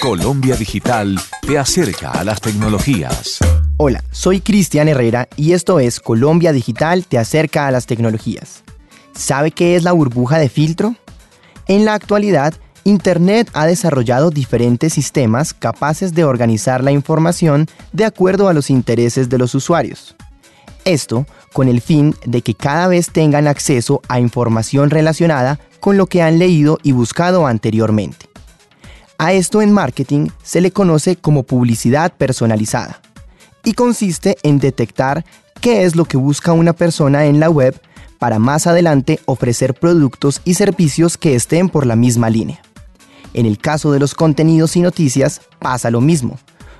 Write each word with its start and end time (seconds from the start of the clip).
Colombia 0.00 0.56
Digital 0.56 1.20
te 1.46 1.58
acerca 1.58 2.10
a 2.12 2.24
las 2.24 2.40
tecnologías. 2.40 3.38
Hola, 3.76 4.02
soy 4.10 4.40
Cristian 4.40 4.88
Herrera 4.88 5.28
y 5.36 5.52
esto 5.52 5.78
es 5.78 6.00
Colombia 6.00 6.52
Digital 6.52 7.04
te 7.04 7.18
acerca 7.18 7.66
a 7.66 7.70
las 7.70 7.84
tecnologías. 7.84 8.62
¿Sabe 9.12 9.50
qué 9.50 9.76
es 9.76 9.82
la 9.82 9.92
burbuja 9.92 10.38
de 10.38 10.48
filtro? 10.48 10.94
En 11.66 11.84
la 11.84 11.92
actualidad, 11.92 12.54
Internet 12.84 13.50
ha 13.52 13.66
desarrollado 13.66 14.30
diferentes 14.30 14.94
sistemas 14.94 15.52
capaces 15.52 16.14
de 16.14 16.24
organizar 16.24 16.82
la 16.82 16.92
información 16.92 17.66
de 17.92 18.06
acuerdo 18.06 18.48
a 18.48 18.54
los 18.54 18.70
intereses 18.70 19.28
de 19.28 19.36
los 19.36 19.54
usuarios. 19.54 20.16
Esto 20.86 21.26
con 21.52 21.68
el 21.68 21.82
fin 21.82 22.14
de 22.24 22.40
que 22.40 22.54
cada 22.54 22.88
vez 22.88 23.10
tengan 23.10 23.46
acceso 23.46 24.00
a 24.08 24.18
información 24.18 24.88
relacionada 24.88 25.60
con 25.78 25.98
lo 25.98 26.06
que 26.06 26.22
han 26.22 26.38
leído 26.38 26.78
y 26.82 26.92
buscado 26.92 27.46
anteriormente. 27.46 28.29
A 29.22 29.34
esto 29.34 29.60
en 29.60 29.70
marketing 29.70 30.28
se 30.42 30.62
le 30.62 30.70
conoce 30.70 31.14
como 31.14 31.42
publicidad 31.42 32.10
personalizada 32.10 33.02
y 33.62 33.74
consiste 33.74 34.38
en 34.42 34.58
detectar 34.58 35.26
qué 35.60 35.84
es 35.84 35.94
lo 35.94 36.06
que 36.06 36.16
busca 36.16 36.54
una 36.54 36.72
persona 36.72 37.26
en 37.26 37.38
la 37.38 37.50
web 37.50 37.78
para 38.18 38.38
más 38.38 38.66
adelante 38.66 39.20
ofrecer 39.26 39.74
productos 39.74 40.40
y 40.46 40.54
servicios 40.54 41.18
que 41.18 41.34
estén 41.34 41.68
por 41.68 41.84
la 41.84 41.96
misma 41.96 42.30
línea. 42.30 42.62
En 43.34 43.44
el 43.44 43.58
caso 43.58 43.92
de 43.92 43.98
los 43.98 44.14
contenidos 44.14 44.74
y 44.76 44.80
noticias 44.80 45.42
pasa 45.58 45.90
lo 45.90 46.00
mismo. 46.00 46.38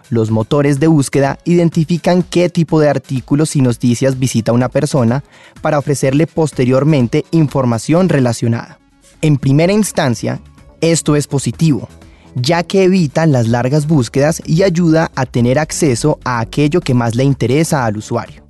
Los 0.08 0.30
motores 0.30 0.80
de 0.80 0.86
búsqueda 0.86 1.40
identifican 1.44 2.22
qué 2.22 2.48
tipo 2.48 2.80
de 2.80 2.88
artículos 2.88 3.54
y 3.54 3.60
noticias 3.60 4.18
visita 4.18 4.52
una 4.52 4.70
persona 4.70 5.24
para 5.60 5.78
ofrecerle 5.78 6.26
posteriormente 6.26 7.26
información 7.32 8.08
relacionada. 8.08 8.78
En 9.20 9.36
primera 9.36 9.74
instancia, 9.74 10.40
esto 10.80 11.16
es 11.16 11.26
positivo, 11.26 11.86
ya 12.34 12.62
que 12.62 12.84
evita 12.84 13.26
las 13.26 13.48
largas 13.48 13.86
búsquedas 13.86 14.42
y 14.46 14.62
ayuda 14.62 15.10
a 15.14 15.26
tener 15.26 15.58
acceso 15.58 16.18
a 16.24 16.40
aquello 16.40 16.80
que 16.80 16.94
más 16.94 17.14
le 17.14 17.24
interesa 17.24 17.84
al 17.84 17.96
usuario. 17.96 18.42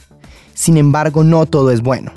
Sin 0.54 0.76
embargo, 0.76 1.24
no 1.24 1.46
todo 1.46 1.70
es 1.70 1.80
bueno. 1.80 2.12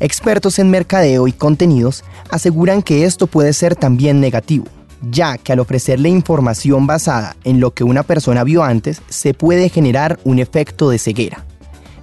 Expertos 0.00 0.58
en 0.58 0.70
mercadeo 0.70 1.28
y 1.28 1.32
contenidos 1.32 2.04
aseguran 2.30 2.82
que 2.82 3.04
esto 3.04 3.26
puede 3.26 3.52
ser 3.52 3.76
también 3.76 4.20
negativo, 4.20 4.66
ya 5.10 5.38
que 5.38 5.52
al 5.52 5.60
ofrecerle 5.60 6.08
información 6.08 6.86
basada 6.86 7.36
en 7.44 7.60
lo 7.60 7.72
que 7.72 7.84
una 7.84 8.02
persona 8.02 8.44
vio 8.44 8.64
antes, 8.64 9.02
se 9.08 9.34
puede 9.34 9.68
generar 9.68 10.18
un 10.24 10.38
efecto 10.38 10.90
de 10.90 10.98
ceguera. 10.98 11.44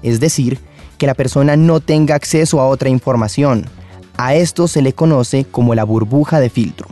Es 0.02 0.19
decir, 0.19 0.59
que 0.97 1.07
la 1.07 1.13
persona 1.13 1.55
no 1.55 1.79
tenga 1.79 2.15
acceso 2.15 2.59
a 2.59 2.67
otra 2.67 2.89
información. 2.89 3.65
A 4.17 4.35
esto 4.35 4.67
se 4.67 4.81
le 4.81 4.93
conoce 4.93 5.45
como 5.45 5.75
la 5.75 5.83
burbuja 5.83 6.39
de 6.39 6.49
filtro. 6.49 6.87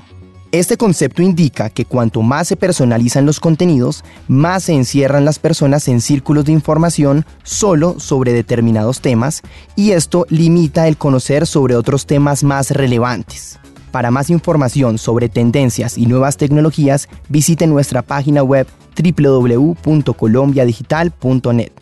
Este 0.53 0.77
concepto 0.77 1.21
indica 1.21 1.69
que 1.69 1.83
cuanto 1.83 2.21
más 2.21 2.47
se 2.47 2.55
personalizan 2.55 3.25
los 3.25 3.41
contenidos, 3.41 4.05
más 4.29 4.63
se 4.63 4.71
encierran 4.73 5.25
las 5.25 5.39
personas 5.39 5.89
en 5.89 5.99
círculos 5.99 6.45
de 6.45 6.53
información 6.53 7.25
solo 7.43 7.99
sobre 7.99 8.31
determinados 8.31 9.01
temas 9.01 9.41
y 9.75 9.91
esto 9.91 10.25
limita 10.29 10.87
el 10.87 10.95
conocer 10.95 11.47
sobre 11.47 11.75
otros 11.75 12.05
temas 12.05 12.45
más 12.45 12.71
relevantes. 12.71 13.59
Para 13.91 14.09
más 14.09 14.29
información 14.29 14.97
sobre 14.97 15.27
tendencias 15.27 15.97
y 15.97 16.05
nuevas 16.05 16.37
tecnologías, 16.37 17.09
visite 17.27 17.67
nuestra 17.67 18.01
página 18.01 18.41
web 18.41 18.67
www.colombiadigital.net. 18.95 21.73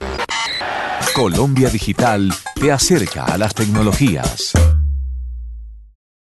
Colombia 1.16 1.70
Digital 1.70 2.34
te 2.60 2.72
acerca 2.72 3.26
a 3.26 3.38
las 3.38 3.54
tecnologías. 3.54 4.54